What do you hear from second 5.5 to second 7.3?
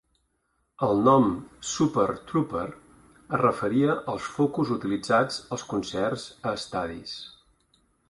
als concerts a estadis.